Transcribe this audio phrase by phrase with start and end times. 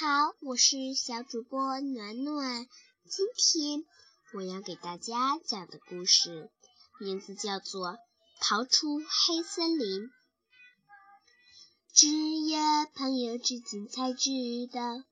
[0.00, 2.66] 好，我是小主播暖暖。
[3.06, 3.84] 今天
[4.32, 6.48] 我要给大家讲的故事
[6.98, 7.88] 名字叫做
[8.40, 10.04] 《逃出黑森林》。
[11.92, 12.58] 只有
[12.94, 14.30] 朋友之间才知
[14.72, 15.04] 道，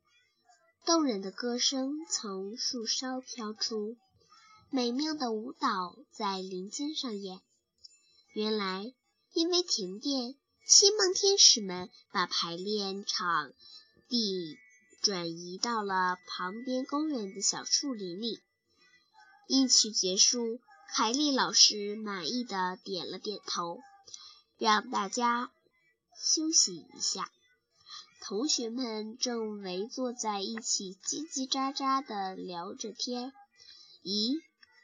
[0.87, 3.99] 动人的歌声从树梢飘出，
[4.71, 7.43] 美妙的舞蹈在林间上演。
[8.33, 8.95] 原来，
[9.35, 13.53] 因为停电，星梦天使们把排练场
[14.09, 14.57] 地。
[15.01, 18.41] 转移到了旁边公园的小树林里。
[19.47, 23.81] 一曲结束，海丽老师满意的点了点头，
[24.59, 25.51] 让大家
[26.17, 27.31] 休息一下。
[28.21, 33.33] 同学们正围坐在一起，叽叽喳喳的聊着天。
[34.03, 34.41] 咦，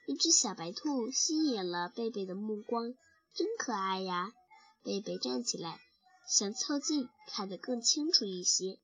[0.07, 2.95] 一只小白兔吸引了贝贝的目光，
[3.35, 4.33] 真可爱呀！
[4.83, 5.81] 贝贝站起来，
[6.29, 8.79] 想凑近看得更清楚一些，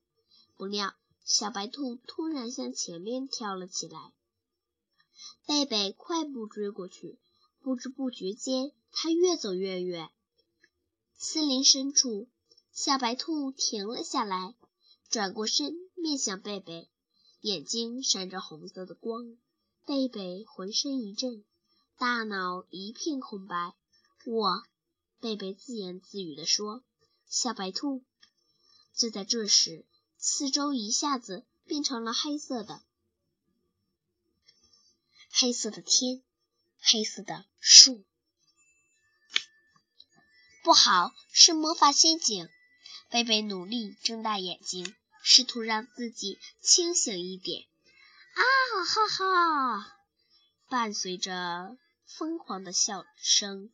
[0.57, 0.93] 不料。
[1.33, 4.11] 小白兔突然向前面跳了起来，
[5.45, 7.21] 贝贝快步追过去。
[7.61, 10.09] 不知不觉间，它越走越远。
[11.17, 12.27] 森林深处，
[12.73, 14.55] 小白兔停了下来，
[15.09, 16.89] 转过身面向贝贝，
[17.39, 19.37] 眼睛闪着红色的光。
[19.85, 21.45] 贝贝浑身一震，
[21.97, 23.73] 大脑一片空白。
[24.25, 24.63] 我，
[25.21, 26.83] 贝贝自言自语地说
[27.29, 28.03] ：“小白兔。”
[28.93, 29.85] 就在这时。
[30.23, 32.83] 四周一下子变成了黑色的，
[35.31, 36.21] 黑色的天，
[36.79, 38.05] 黑色的树。
[40.63, 42.47] 不好，是魔法陷阱！
[43.09, 47.63] 贝贝努力睁大眼睛，试图让自己清醒一点。
[48.35, 48.43] 啊
[48.85, 49.97] 哈哈！
[50.69, 51.75] 伴随着
[52.05, 53.71] 疯狂的笑声，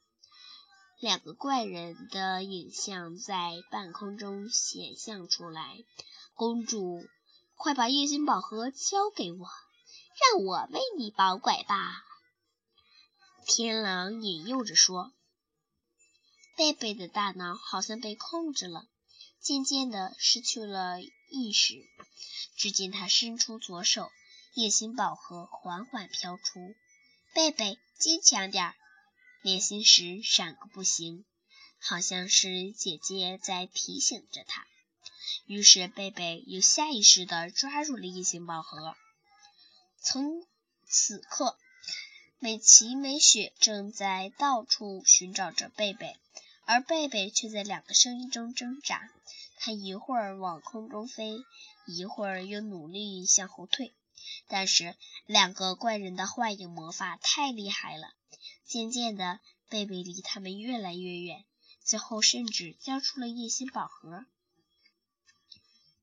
[0.97, 5.83] 两个怪人的影像在半空中显现出来。
[6.37, 7.03] 公主，
[7.55, 9.49] 快把夜星宝盒交给我，
[10.21, 12.05] 让我为你保管吧。”
[13.47, 15.13] 天狼引诱着说。
[16.55, 18.87] 贝贝的大脑好像被控制了，
[19.41, 21.73] 渐渐的失去了意识。
[22.55, 24.11] 只见他伸出左手，
[24.53, 26.75] 夜星宝盒缓缓飘出。
[27.33, 28.75] 贝贝，坚强点儿！
[29.41, 31.25] 练心时闪个不行，
[31.79, 34.67] 好像是姐姐在提醒着他。
[35.45, 38.95] 于是，贝贝又下意识地抓住了异形宝盒。
[40.01, 40.45] 从
[40.85, 41.57] 此刻，
[42.39, 46.15] 美琪、美雪正在到处寻找着贝贝，
[46.65, 49.09] 而贝贝却在两个声音中挣扎。
[49.59, 51.43] 他一会儿往空中飞，
[51.87, 53.93] 一会儿又努力向后退。
[54.47, 54.95] 但是，
[55.25, 58.13] 两个怪人的幻影魔法太厉害了，
[58.65, 61.43] 渐渐的，贝贝离他们越来越远，
[61.83, 64.25] 最后甚至交出了夜星宝盒。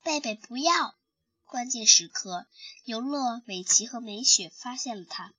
[0.04, 0.94] 贝贝，不要！
[1.46, 2.46] 关键时刻，
[2.84, 5.32] 尤乐、美琪和美雪发现了他。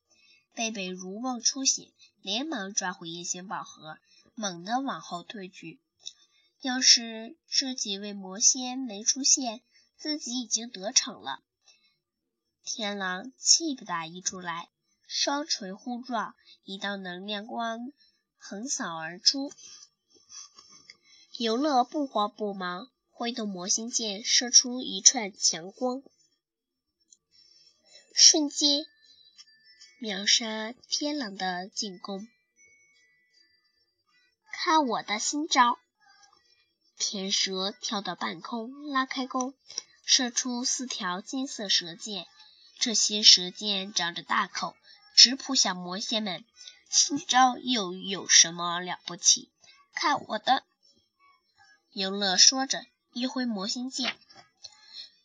[0.55, 1.93] 贝贝如梦初醒，
[2.23, 3.99] 连忙抓回夜星宝盒，
[4.33, 5.79] 猛地往后退去。
[6.61, 9.61] 要是这几位魔仙没出现，
[9.97, 11.43] 自己已经得逞了。
[12.63, 14.69] 天狼气不打一处来，
[15.05, 17.91] 双锤互撞，一道能量光
[18.39, 19.53] 横扫而出。
[21.37, 22.89] 尤乐不慌不忙。
[23.17, 26.03] 挥动魔星剑，射出一串强光，
[28.13, 28.85] 瞬间
[29.99, 32.27] 秒杀天狼的进攻。
[34.51, 35.79] 看我的新招！
[36.99, 39.53] 天蛇跳到半空，拉开弓，
[40.03, 42.27] 射出四条金色蛇箭。
[42.77, 44.75] 这些蛇箭长着大口，
[45.15, 46.43] 直扑向魔仙们。
[46.89, 49.49] 新招又有什么了不起？
[49.93, 50.65] 看我的！
[51.91, 52.85] 游乐说着。
[53.17, 54.13] 一挥魔仙剑，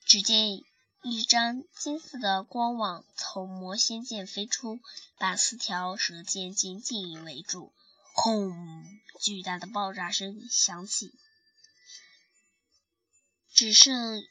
[0.04, 0.62] 只见
[1.02, 4.78] 一张金色的光网从魔仙剑飞出，
[5.18, 7.72] 把四条蛇剑紧紧围住。
[8.14, 8.54] 轰！
[9.20, 11.12] 巨大的爆炸声响起，
[13.52, 14.22] 只剩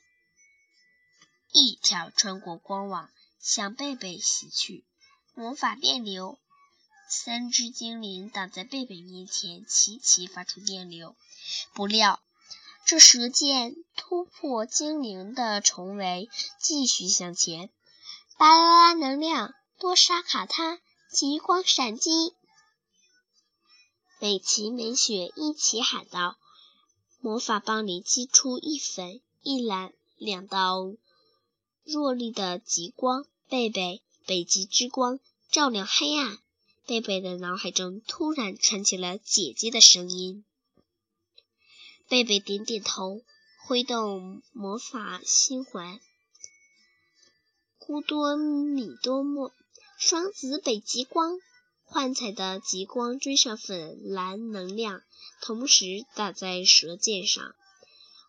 [1.52, 4.86] 一条穿过光网向贝贝袭去。
[5.34, 6.40] 魔法电流，
[7.10, 11.14] 三只精灵挡在贝贝面前，齐齐发出电流。
[11.74, 12.22] 不料。
[12.90, 16.28] 这蛇箭突破精灵的重围，
[16.60, 17.70] 继续向前。
[18.36, 20.80] 巴啦啦能量，多沙卡他，
[21.14, 22.34] 极光闪击！
[24.20, 26.38] 美琪美雪一起喊道。
[27.20, 30.92] 魔法棒里击出一粉一蓝两道
[31.84, 33.28] 弱力的极光。
[33.48, 35.20] 贝贝，北极之光，
[35.52, 36.40] 照亮黑暗。
[36.88, 40.44] 贝贝的脑海中突然传起了姐姐的声音。
[42.10, 43.22] 贝贝点点头，
[43.68, 46.00] 挥动魔法星环，
[47.80, 49.54] 咕多米多莫，
[50.00, 51.38] 双子北极光。
[51.84, 55.04] 幻彩的极光追上粉蓝能量，
[55.42, 57.56] 同时打在舌剑上，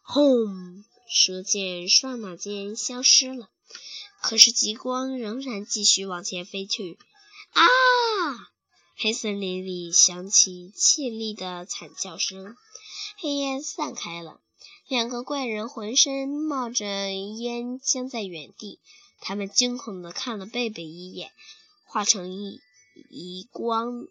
[0.03, 0.85] 轰！
[1.09, 3.49] 舌剑刹那间消失了。
[4.21, 6.99] 可是极光仍然继续往前飞去。
[7.53, 7.65] 啊！
[9.02, 12.55] 黑森林里响起凄厉的惨叫声，
[13.17, 14.43] 黑烟散开了。
[14.88, 18.79] 两个怪人浑身冒着烟，僵在原地。
[19.19, 21.32] 他们惊恐地看了贝贝一眼，
[21.87, 22.61] 化成一。
[23.08, 24.06] 一光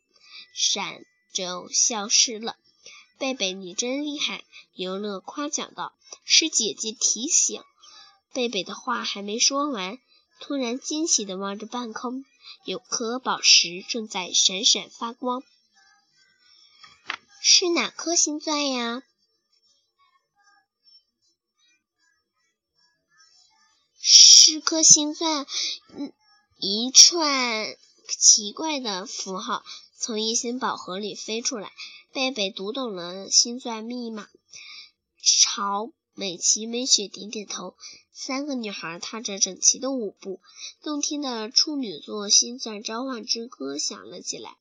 [0.56, 2.56] 闪就消失了。
[3.20, 4.44] 贝贝，你真厉害！
[4.74, 5.94] 尤乐夸奖道。
[6.24, 7.62] 是姐姐提醒。
[8.34, 10.00] 贝贝的话还没说完，
[10.40, 12.26] 突然惊喜地望着半空，
[12.66, 15.44] 有颗宝石正在闪闪发光。
[17.42, 19.04] 是哪颗星钻呀？
[24.02, 25.46] 是颗星钻。
[25.90, 26.14] 嗯，
[26.58, 27.78] 一串。
[28.18, 29.64] 奇怪的符号
[29.96, 31.72] 从一星宝盒里飞出来，
[32.12, 34.28] 贝贝读懂了星钻密码，
[35.22, 37.78] 朝美琪美雪点点头。
[38.22, 40.42] 三个女孩踏着整齐的舞步，
[40.84, 44.58] 动听的处女座星钻召唤之歌响了起来。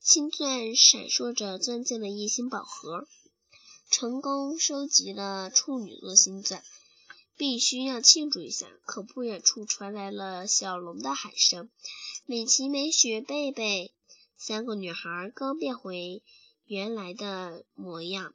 [0.00, 3.06] 星钻闪烁着钻进了一星宝盒，
[3.90, 6.62] 成功收集了处女座星钻，
[7.36, 8.66] 必须要庆祝一下。
[8.86, 11.68] 可不远处传来了小龙的喊声。
[12.24, 13.92] 美琪、美雪、贝贝
[14.38, 16.22] 三个女孩刚变回
[16.64, 18.32] 原来的模样，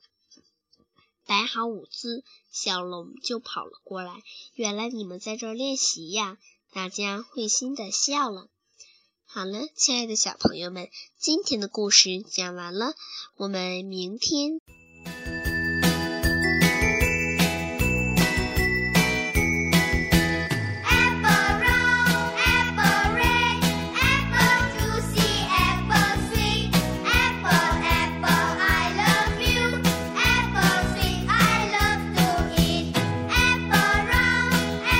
[1.25, 4.21] 摆好舞姿，小龙就跑了过来。
[4.53, 6.37] 原来你们在这练习呀！
[6.71, 8.49] 大家会心的笑了。
[9.25, 12.93] 好了，亲爱的小朋友们，今天的故事讲完了，
[13.35, 14.59] 我们明天。